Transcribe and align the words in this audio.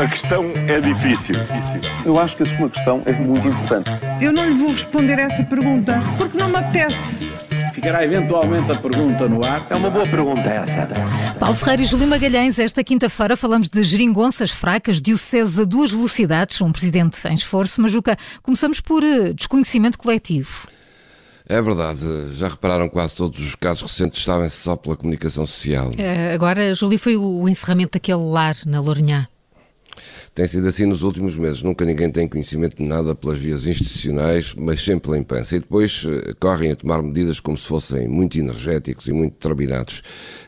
A 0.00 0.06
questão 0.06 0.44
é 0.68 0.80
difícil. 0.80 1.34
Eu 2.04 2.20
acho 2.20 2.36
que 2.36 2.44
a 2.44 2.56
sua 2.56 2.70
questão 2.70 3.02
é 3.04 3.12
muito 3.14 3.48
importante. 3.48 3.90
Eu 4.20 4.32
não 4.32 4.48
lhe 4.48 4.54
vou 4.54 4.70
responder 4.70 5.18
essa 5.18 5.42
pergunta 5.42 6.00
porque 6.16 6.38
não 6.38 6.48
me 6.48 6.56
apetece. 6.56 6.96
Ficará 7.74 8.04
eventualmente 8.04 8.70
a 8.70 8.76
pergunta 8.76 9.28
no 9.28 9.44
ar. 9.44 9.66
É 9.68 9.74
uma 9.74 9.90
boa 9.90 10.04
pergunta 10.04 10.40
essa. 10.40 11.34
Paulo 11.40 11.56
Ferreira 11.56 11.82
e 11.82 11.84
Júlio 11.84 12.06
Magalhães, 12.06 12.60
esta 12.60 12.84
quinta-feira 12.84 13.36
falamos 13.36 13.68
de 13.68 13.82
geringonças 13.82 14.52
fracas, 14.52 15.00
diocese 15.00 15.62
a 15.62 15.64
duas 15.64 15.90
velocidades, 15.90 16.60
um 16.60 16.70
presidente 16.70 17.26
em 17.26 17.34
esforço. 17.34 17.82
Majuca, 17.82 18.16
começamos 18.40 18.80
por 18.80 19.02
eh, 19.02 19.32
desconhecimento 19.32 19.98
coletivo. 19.98 20.68
É 21.48 21.60
verdade, 21.60 22.00
já 22.34 22.46
repararam 22.46 22.88
quase 22.88 23.16
todos 23.16 23.44
os 23.44 23.56
casos 23.56 23.82
recentes 23.82 24.22
sabem-se 24.22 24.58
só 24.58 24.76
pela 24.76 24.94
comunicação 24.94 25.44
social. 25.44 25.90
Eh, 25.98 26.32
agora, 26.32 26.72
Júlio, 26.72 27.00
foi 27.00 27.16
o 27.16 27.48
encerramento 27.48 27.94
daquele 27.94 28.22
lar 28.22 28.54
na 28.64 28.80
Lourinhã. 28.80 29.26
Tem 30.38 30.46
sido 30.46 30.68
assim 30.68 30.86
nos 30.86 31.02
últimos 31.02 31.36
meses. 31.36 31.64
Nunca 31.64 31.84
ninguém 31.84 32.08
tem 32.12 32.28
conhecimento 32.28 32.76
de 32.76 32.84
nada 32.84 33.12
pelas 33.12 33.36
vias 33.36 33.66
institucionais, 33.66 34.54
mas 34.54 34.80
sempre 34.80 35.00
pela 35.00 35.18
imprensa. 35.18 35.56
E 35.56 35.58
depois 35.58 36.06
eh, 36.08 36.32
correm 36.38 36.70
a 36.70 36.76
tomar 36.76 37.02
medidas 37.02 37.40
como 37.40 37.58
se 37.58 37.66
fossem 37.66 38.06
muito 38.06 38.38
energéticos 38.38 39.08
e 39.08 39.12
muito 39.12 39.32
determinados. 39.32 40.00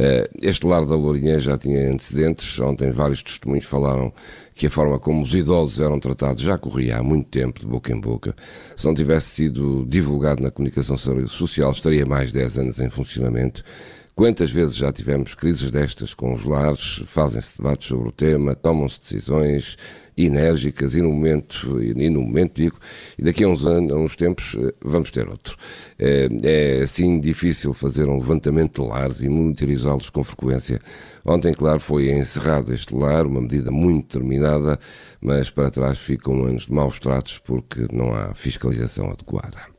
Eh, 0.00 0.30
este 0.40 0.66
lar 0.66 0.86
da 0.86 0.96
Lourinhã 0.96 1.38
já 1.38 1.58
tinha 1.58 1.92
antecedentes. 1.92 2.58
Ontem 2.60 2.90
vários 2.92 3.22
testemunhos 3.22 3.66
falaram 3.66 4.10
que 4.54 4.68
a 4.68 4.70
forma 4.70 4.98
como 4.98 5.22
os 5.22 5.34
idosos 5.34 5.78
eram 5.78 6.00
tratados 6.00 6.42
já 6.42 6.56
corria 6.56 6.96
há 6.96 7.02
muito 7.02 7.28
tempo, 7.28 7.60
de 7.60 7.66
boca 7.66 7.92
em 7.92 8.00
boca. 8.00 8.34
Se 8.74 8.86
não 8.86 8.94
tivesse 8.94 9.34
sido 9.34 9.84
divulgado 9.86 10.42
na 10.42 10.50
comunicação 10.50 10.96
social, 10.96 11.70
estaria 11.70 12.06
mais 12.06 12.28
de 12.32 12.38
10 12.38 12.56
anos 12.56 12.80
em 12.80 12.88
funcionamento. 12.88 13.62
Quantas 14.16 14.52
vezes 14.52 14.76
já 14.76 14.92
tivemos 14.92 15.34
crises 15.34 15.72
destas 15.72 16.14
com 16.14 16.32
os 16.32 16.44
lares, 16.44 17.02
fazem-se 17.04 17.56
debates 17.56 17.88
sobre 17.88 18.08
o 18.10 18.12
tema, 18.12 18.54
tomam-se 18.54 19.00
decisões 19.00 19.76
enérgicas 20.16 20.94
e 20.94 21.02
no 21.02 21.10
momento, 21.10 21.82
e 21.82 22.08
no 22.08 22.22
momento 22.22 22.62
digo, 22.62 22.78
e 23.18 23.24
daqui 23.24 23.42
a 23.42 23.48
uns 23.48 23.66
anos, 23.66 23.92
a 23.92 23.96
uns 23.96 24.14
tempos, 24.14 24.56
eh, 24.56 24.72
vamos 24.80 25.10
ter 25.10 25.28
outro. 25.28 25.56
É, 25.98 26.28
é 26.44 26.82
assim 26.82 27.18
difícil 27.18 27.74
fazer 27.74 28.08
um 28.08 28.14
levantamento 28.14 28.80
de 28.80 28.88
lares 28.88 29.20
e 29.20 29.28
monitorizá-los 29.28 30.10
com 30.10 30.22
frequência. 30.22 30.80
Ontem, 31.24 31.52
claro, 31.52 31.80
foi 31.80 32.12
encerrado 32.12 32.72
este 32.72 32.94
lar, 32.94 33.26
uma 33.26 33.40
medida 33.40 33.72
muito 33.72 34.06
determinada, 34.06 34.78
mas 35.20 35.50
para 35.50 35.72
trás 35.72 35.98
ficam 35.98 36.44
anos 36.44 36.66
de 36.66 36.72
maus 36.72 37.00
tratos 37.00 37.38
porque 37.38 37.88
não 37.92 38.14
há 38.14 38.32
fiscalização 38.32 39.10
adequada. 39.10 39.74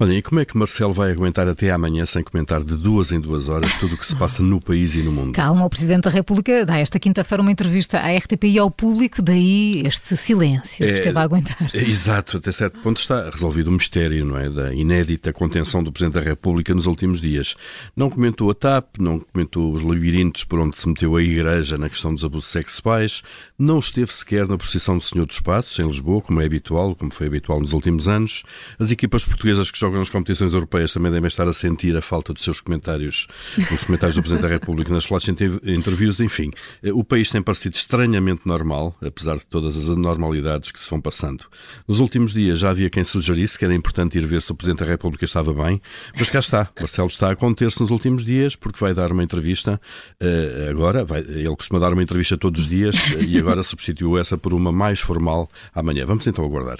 Olha, 0.00 0.12
e 0.12 0.22
como 0.22 0.38
é 0.38 0.44
que 0.44 0.56
Marcelo 0.56 0.92
vai 0.92 1.10
aguentar 1.10 1.48
até 1.48 1.72
amanhã 1.72 2.06
sem 2.06 2.22
comentar 2.22 2.62
de 2.62 2.76
duas 2.76 3.10
em 3.10 3.18
duas 3.18 3.48
horas 3.48 3.74
tudo 3.80 3.96
o 3.96 3.98
que 3.98 4.06
se 4.06 4.14
passa 4.14 4.40
no 4.40 4.60
país 4.60 4.94
e 4.94 4.98
no 4.98 5.10
mundo? 5.10 5.32
Calma, 5.32 5.64
o 5.64 5.68
Presidente 5.68 6.04
da 6.04 6.10
República 6.10 6.64
dá 6.64 6.78
esta 6.78 7.00
quinta-feira 7.00 7.42
uma 7.42 7.50
entrevista 7.50 7.98
à 7.98 8.16
RTP 8.16 8.44
e 8.44 8.58
ao 8.60 8.70
público, 8.70 9.20
daí 9.20 9.82
este 9.84 10.16
silêncio 10.16 10.86
que 10.86 10.92
é, 10.92 10.94
esteve 10.98 11.18
a 11.18 11.22
aguentar. 11.22 11.68
É, 11.74 11.82
exato, 11.82 12.36
até 12.36 12.52
certo 12.52 12.78
ponto 12.78 13.00
está 13.00 13.28
resolvido 13.28 13.68
o 13.68 13.72
mistério, 13.72 14.24
não 14.24 14.38
é? 14.38 14.48
Da 14.48 14.72
inédita 14.72 15.32
contenção 15.32 15.82
do 15.82 15.90
Presidente 15.90 16.14
da 16.14 16.20
República 16.20 16.72
nos 16.72 16.86
últimos 16.86 17.20
dias. 17.20 17.56
Não 17.96 18.08
comentou 18.08 18.52
a 18.52 18.54
TAP, 18.54 18.98
não 19.00 19.18
comentou 19.18 19.72
os 19.72 19.82
labirintos 19.82 20.44
por 20.44 20.60
onde 20.60 20.76
se 20.76 20.88
meteu 20.88 21.16
a 21.16 21.22
Igreja 21.22 21.76
na 21.76 21.88
questão 21.88 22.14
dos 22.14 22.24
abusos 22.24 22.52
sexuais, 22.52 23.20
não 23.58 23.80
esteve 23.80 24.12
sequer 24.14 24.46
na 24.46 24.56
procissão 24.56 24.96
do 24.96 25.02
Senhor 25.02 25.26
dos 25.26 25.40
Passos, 25.40 25.76
em 25.80 25.86
Lisboa, 25.88 26.22
como 26.22 26.40
é 26.40 26.46
habitual, 26.46 26.94
como 26.94 27.12
foi 27.12 27.26
habitual 27.26 27.60
nos 27.60 27.72
últimos 27.72 28.06
anos. 28.06 28.44
As 28.78 28.92
equipas 28.92 29.24
portuguesas 29.24 29.72
que 29.72 29.78
jogam 29.78 29.87
nas 29.96 30.10
competições 30.10 30.52
europeias 30.52 30.92
também 30.92 31.10
devem 31.10 31.28
estar 31.28 31.48
a 31.48 31.52
sentir 31.52 31.96
a 31.96 32.02
falta 32.02 32.32
dos 32.32 32.42
seus 32.42 32.60
comentários, 32.60 33.26
dos 33.70 33.84
comentários 33.84 34.16
do 34.16 34.22
Presidente 34.22 34.42
da 34.42 34.48
República 34.48 34.92
nas 34.92 35.04
flash 35.04 35.28
interviews. 35.28 36.20
Enfim, 36.20 36.50
eh, 36.82 36.92
o 36.92 37.02
país 37.02 37.30
tem 37.30 37.40
parecido 37.40 37.76
estranhamente 37.76 38.42
normal, 38.44 38.94
apesar 39.00 39.36
de 39.36 39.46
todas 39.46 39.76
as 39.76 39.88
anormalidades 39.88 40.70
que 40.70 40.80
se 40.80 40.90
vão 40.90 41.00
passando. 41.00 41.44
Nos 41.86 42.00
últimos 42.00 42.32
dias 42.32 42.58
já 42.58 42.70
havia 42.70 42.90
quem 42.90 43.04
sugerisse 43.04 43.58
que 43.58 43.64
era 43.64 43.74
importante 43.74 44.18
ir 44.18 44.26
ver 44.26 44.42
se 44.42 44.52
o 44.52 44.54
Presidente 44.54 44.80
da 44.80 44.86
República 44.86 45.24
estava 45.24 45.52
bem, 45.52 45.80
mas 46.18 46.28
cá 46.28 46.38
está. 46.38 46.68
Marcelo 46.78 47.08
está 47.08 47.30
a 47.30 47.36
conter-se 47.36 47.80
nos 47.80 47.90
últimos 47.90 48.24
dias 48.24 48.56
porque 48.56 48.78
vai 48.78 48.92
dar 48.92 49.12
uma 49.12 49.22
entrevista 49.22 49.80
uh, 50.20 50.70
agora. 50.70 51.04
Vai, 51.04 51.20
ele 51.20 51.56
costuma 51.56 51.78
dar 51.78 51.92
uma 51.92 52.02
entrevista 52.02 52.36
todos 52.36 52.62
os 52.62 52.68
dias 52.68 52.94
uh, 52.94 53.22
e 53.22 53.38
agora 53.38 53.62
substituiu 53.62 54.18
essa 54.18 54.36
por 54.36 54.52
uma 54.52 54.72
mais 54.72 55.00
formal 55.00 55.48
amanhã. 55.74 56.04
Vamos 56.06 56.26
então 56.26 56.44
aguardar. 56.44 56.78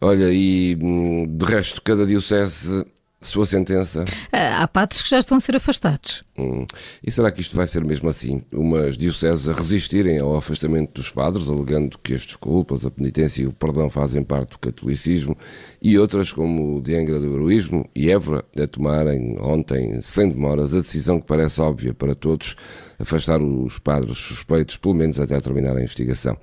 Olha, 0.00 0.32
e 0.32 0.76
hum, 0.80 1.26
de 1.26 1.44
resto, 1.44 1.82
cada 1.82 2.06
diocese 2.06 2.84
sua 3.22 3.46
sentença. 3.46 4.04
Há 4.32 4.66
padres 4.66 5.00
que 5.00 5.08
já 5.08 5.18
estão 5.18 5.36
a 5.36 5.40
ser 5.40 5.56
afastados. 5.56 6.24
Hum. 6.36 6.66
E 7.06 7.10
será 7.10 7.30
que 7.30 7.40
isto 7.40 7.56
vai 7.56 7.66
ser 7.66 7.84
mesmo 7.84 8.08
assim? 8.08 8.42
Umas 8.52 8.96
dioceses 8.96 9.48
a 9.48 9.52
resistirem 9.52 10.18
ao 10.18 10.36
afastamento 10.36 10.94
dos 10.94 11.08
padres, 11.08 11.48
alegando 11.48 11.98
que 11.98 12.14
as 12.14 12.26
desculpas, 12.26 12.84
a 12.84 12.90
penitência 12.90 13.42
e 13.42 13.46
o 13.46 13.52
perdão 13.52 13.88
fazem 13.88 14.24
parte 14.24 14.50
do 14.50 14.58
catolicismo, 14.58 15.36
e 15.80 15.96
outras, 15.98 16.32
como 16.32 16.76
o 16.76 16.82
de 16.82 16.96
Angra 16.96 17.20
do 17.20 17.34
Heroísmo 17.34 17.88
e 17.94 18.10
Évora, 18.10 18.44
a 18.60 18.66
tomarem 18.66 19.38
ontem, 19.40 20.00
sem 20.00 20.28
demoras, 20.28 20.74
a 20.74 20.80
decisão 20.80 21.20
que 21.20 21.26
parece 21.26 21.60
óbvia 21.60 21.94
para 21.94 22.14
todos, 22.14 22.56
afastar 23.02 23.42
os 23.42 23.78
padres 23.78 24.16
suspeitos, 24.16 24.76
pelo 24.76 24.94
menos 24.94 25.18
até 25.18 25.38
terminar 25.40 25.76
a 25.76 25.82
investigação. 25.82 26.36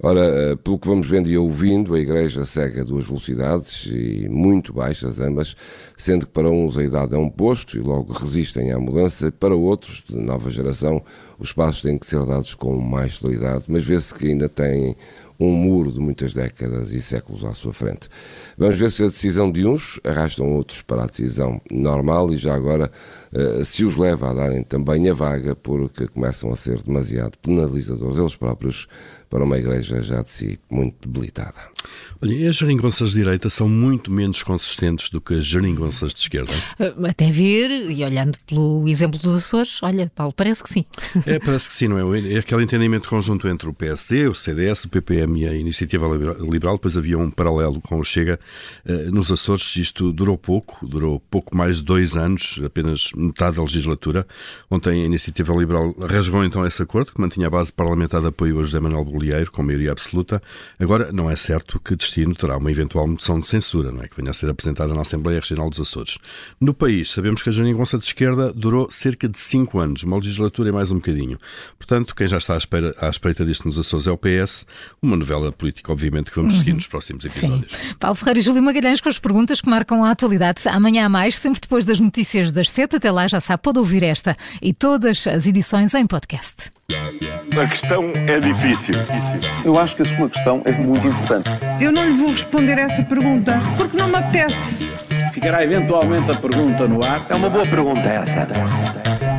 Ora, 0.00 0.20
eh, 0.20 0.56
pelo 0.56 0.78
que 0.78 0.86
vamos 0.86 1.08
vendo 1.08 1.28
e 1.28 1.36
ouvindo, 1.36 1.94
a 1.94 1.98
Igreja 1.98 2.44
segue 2.44 2.80
a 2.80 2.84
duas 2.84 3.06
velocidades 3.06 3.86
e 3.86 4.28
muito 4.28 4.72
baixas 4.72 5.18
ambas, 5.18 5.56
sendo 5.96 6.26
que 6.26 6.32
para 6.32 6.48
uns 6.48 6.78
a 6.78 6.84
idade 6.84 7.14
é 7.14 7.18
um 7.18 7.28
posto 7.28 7.76
e 7.76 7.80
logo 7.80 8.12
resistem 8.12 8.70
à 8.70 8.78
mudança, 8.78 9.32
para 9.32 9.54
outros, 9.54 10.04
de 10.08 10.16
nova 10.16 10.48
geração, 10.50 11.02
os 11.38 11.52
passos 11.52 11.82
têm 11.82 11.98
que 11.98 12.06
ser 12.06 12.24
dados 12.24 12.54
com 12.54 12.78
mais 12.78 13.18
celeridade, 13.18 13.64
mas 13.68 13.84
vê-se 13.84 14.14
que 14.14 14.28
ainda 14.28 14.48
têm 14.48 14.96
um 15.38 15.52
muro 15.52 15.92
de 15.92 16.00
muitas 16.00 16.32
décadas 16.32 16.92
e 16.92 17.00
séculos 17.00 17.44
à 17.44 17.52
sua 17.52 17.72
frente. 17.72 18.08
Vamos 18.56 18.78
ver 18.78 18.90
se 18.90 19.04
a 19.04 19.06
decisão 19.06 19.50
de 19.50 19.66
uns 19.66 20.00
arrastam 20.02 20.54
outros 20.54 20.82
para 20.82 21.04
a 21.04 21.06
decisão 21.06 21.60
normal 21.70 22.32
e 22.32 22.36
já 22.36 22.54
agora 22.54 22.90
se 23.64 23.84
os 23.84 23.96
leva 23.96 24.30
a 24.30 24.34
darem 24.34 24.62
também 24.62 25.08
a 25.08 25.14
vaga 25.14 25.54
porque 25.54 26.06
começam 26.08 26.50
a 26.50 26.56
ser 26.56 26.80
demasiado 26.82 27.36
penalizadores 27.38 28.18
eles 28.18 28.36
próprios 28.36 28.88
para 29.28 29.44
uma 29.44 29.58
igreja 29.58 30.02
já 30.02 30.22
de 30.22 30.32
si 30.32 30.58
muito 30.70 31.08
debilitada. 31.08 31.58
Olha, 32.20 32.48
as 32.48 32.56
geringonças 32.56 33.10
de 33.10 33.16
direita 33.16 33.50
são 33.50 33.68
muito 33.68 34.10
menos 34.10 34.42
consistentes 34.42 35.10
do 35.10 35.20
que 35.20 35.34
as 35.34 35.44
geringonças 35.44 36.14
de 36.14 36.20
esquerda? 36.20 36.52
Eh, 36.78 36.94
até 37.08 37.30
ver, 37.30 37.90
e 37.90 38.04
olhando 38.04 38.38
pelo 38.46 38.88
exemplo 38.88 39.18
dos 39.18 39.36
Açores, 39.36 39.82
olha, 39.82 40.10
Paulo, 40.14 40.32
parece 40.32 40.62
que 40.62 40.70
sim. 40.70 40.84
É, 41.26 41.38
parece 41.38 41.68
que 41.68 41.74
sim, 41.74 41.88
não 41.88 42.14
é? 42.14 42.32
É 42.32 42.38
aquele 42.38 42.62
entendimento 42.62 43.08
conjunto 43.08 43.46
entre 43.48 43.68
o 43.68 43.72
PSD, 43.72 44.28
o 44.28 44.34
CDS, 44.34 44.84
o 44.84 44.88
PPM 44.88 45.42
e 45.42 45.48
a 45.48 45.54
Iniciativa 45.54 46.06
Liberal, 46.40 46.76
depois 46.76 46.96
havia 46.96 47.18
um 47.18 47.30
paralelo 47.30 47.80
com 47.80 47.98
o 47.98 48.04
Chega. 48.04 48.38
Eh, 48.84 49.10
nos 49.10 49.30
Açores 49.30 49.76
isto 49.76 50.12
durou 50.12 50.38
pouco, 50.38 50.86
durou 50.86 51.20
pouco 51.30 51.56
mais 51.56 51.78
de 51.78 51.84
dois 51.84 52.16
anos, 52.16 52.60
apenas 52.64 53.10
metade 53.26 53.56
da 53.56 53.62
legislatura. 53.62 54.26
Ontem 54.70 55.02
a 55.02 55.04
Iniciativa 55.04 55.54
Liberal 55.54 55.94
rasgou 55.98 56.44
então 56.44 56.66
esse 56.66 56.82
acordo, 56.82 57.12
que 57.12 57.20
mantinha 57.20 57.46
a 57.46 57.50
base 57.50 57.72
parlamentar 57.72 58.20
de 58.20 58.28
apoio 58.28 58.58
a 58.60 58.62
José 58.62 58.80
Manuel 58.80 59.04
Bolieiro, 59.04 59.50
com 59.50 59.62
maioria 59.62 59.92
absoluta. 59.92 60.42
Agora, 60.78 61.12
não 61.12 61.30
é 61.30 61.36
certo 61.36 61.80
que 61.80 61.96
destino 61.96 62.34
terá 62.34 62.56
uma 62.56 62.70
eventual 62.70 63.06
moção 63.06 63.38
de 63.38 63.46
censura, 63.46 63.92
não 63.92 64.02
é? 64.02 64.08
Que 64.08 64.16
venha 64.16 64.30
a 64.30 64.34
ser 64.34 64.48
apresentada 64.50 64.94
na 64.94 65.02
Assembleia 65.02 65.40
Regional 65.40 65.68
dos 65.70 65.80
Açores. 65.80 66.18
No 66.60 66.72
país, 66.72 67.10
sabemos 67.10 67.42
que 67.42 67.48
a 67.48 67.52
geringonça 67.52 67.98
de 67.98 68.04
esquerda 68.04 68.52
durou 68.52 68.90
cerca 68.90 69.28
de 69.28 69.38
cinco 69.38 69.78
anos, 69.78 70.02
uma 70.02 70.16
legislatura 70.16 70.68
e 70.68 70.72
mais 70.72 70.92
um 70.92 70.96
bocadinho. 70.96 71.38
Portanto, 71.78 72.14
quem 72.14 72.26
já 72.26 72.38
está 72.38 72.54
à, 72.54 72.58
espera, 72.58 72.94
à 73.00 73.08
espreita 73.08 73.44
disto 73.44 73.66
nos 73.66 73.78
Açores 73.78 74.06
é 74.06 74.10
o 74.10 74.16
PS, 74.16 74.66
uma 75.02 75.16
novela 75.16 75.52
política, 75.52 75.92
obviamente, 75.92 76.30
que 76.30 76.36
vamos 76.36 76.54
seguir 76.54 76.72
nos 76.72 76.86
próximos 76.86 77.24
episódios. 77.24 77.72
Sim. 77.72 77.94
Paulo 77.98 78.16
Ferreira 78.16 78.40
e 78.40 78.42
Júlio 78.42 78.62
Magalhães 78.62 79.00
com 79.00 79.08
as 79.08 79.18
perguntas 79.18 79.60
que 79.60 79.68
marcam 79.68 80.04
a 80.04 80.10
atualidade. 80.10 80.62
Amanhã 80.66 81.06
há 81.06 81.08
mais, 81.08 81.36
sempre 81.36 81.60
depois 81.60 81.84
das 81.84 82.00
notícias 82.00 82.52
das 82.52 82.70
sete. 82.70 82.96
Até 82.96 83.10
lá 83.16 83.26
já 83.26 83.40
sabe, 83.40 83.62
pode 83.62 83.78
ouvir 83.78 84.02
esta 84.02 84.36
e 84.60 84.72
todas 84.72 85.26
as 85.26 85.46
edições 85.46 85.94
em 85.94 86.06
podcast. 86.06 86.70
A 87.58 87.66
questão 87.66 88.12
é 88.14 88.38
difícil. 88.38 88.94
Eu 89.64 89.78
acho 89.78 89.96
que 89.96 90.02
a 90.02 90.16
sua 90.16 90.28
questão 90.28 90.62
é 90.66 90.72
muito 90.72 91.08
importante. 91.08 91.48
Eu 91.80 91.90
não 91.90 92.04
lhe 92.04 92.16
vou 92.18 92.30
responder 92.30 92.78
essa 92.78 93.02
pergunta 93.02 93.58
porque 93.76 93.96
não 93.96 94.08
me 94.08 94.16
apetece. 94.16 94.56
Ficará 95.32 95.64
eventualmente 95.64 96.30
a 96.30 96.34
pergunta 96.34 96.86
no 96.86 97.04
ar. 97.04 97.26
É 97.28 97.34
uma 97.34 97.50
boa 97.50 97.64
pergunta 97.64 98.00
essa. 98.00 99.35